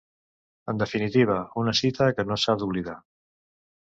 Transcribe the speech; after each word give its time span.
En 0.71 0.79
definitiva, 0.83 1.35
una 1.63 1.75
cita 1.81 2.09
que 2.19 2.27
no 2.29 2.37
s'ha 2.45 2.57
d'oblidar. 2.63 2.99